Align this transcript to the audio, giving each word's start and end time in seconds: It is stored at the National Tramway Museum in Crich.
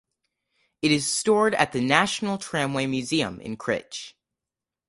It 0.81 0.89
is 0.91 1.05
stored 1.07 1.53
at 1.53 1.73
the 1.73 1.79
National 1.79 2.39
Tramway 2.39 2.87
Museum 2.87 3.39
in 3.39 3.55
Crich. 3.55 4.15